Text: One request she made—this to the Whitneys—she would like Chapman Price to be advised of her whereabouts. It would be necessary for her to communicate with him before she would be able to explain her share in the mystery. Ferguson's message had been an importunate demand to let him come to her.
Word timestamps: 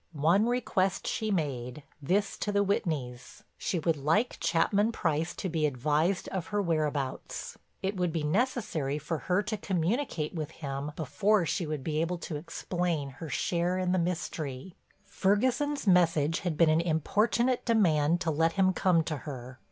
One 0.13 0.47
request 0.47 1.05
she 1.05 1.29
made—this 1.29 2.35
to 2.39 2.51
the 2.51 2.63
Whitneys—she 2.65 3.77
would 3.77 3.97
like 3.97 4.37
Chapman 4.39 4.91
Price 4.91 5.35
to 5.35 5.47
be 5.47 5.67
advised 5.67 6.27
of 6.29 6.47
her 6.47 6.59
whereabouts. 6.59 7.55
It 7.83 7.95
would 7.97 8.11
be 8.11 8.23
necessary 8.23 8.97
for 8.97 9.19
her 9.19 9.43
to 9.43 9.57
communicate 9.57 10.33
with 10.33 10.49
him 10.49 10.91
before 10.95 11.45
she 11.45 11.67
would 11.67 11.83
be 11.83 12.01
able 12.01 12.17
to 12.17 12.35
explain 12.35 13.11
her 13.11 13.29
share 13.29 13.77
in 13.77 13.91
the 13.91 13.99
mystery. 13.99 14.75
Ferguson's 15.05 15.85
message 15.85 16.39
had 16.39 16.57
been 16.57 16.71
an 16.71 16.81
importunate 16.81 17.63
demand 17.63 18.21
to 18.21 18.31
let 18.31 18.53
him 18.53 18.73
come 18.73 19.03
to 19.03 19.17
her. 19.17 19.59